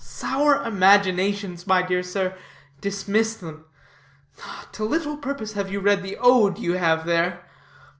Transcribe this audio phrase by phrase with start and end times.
[0.03, 2.35] Sour imaginations, my dear sir.
[2.79, 3.65] Dismiss them.
[4.71, 7.45] To little purpose have you read the Ode you have there.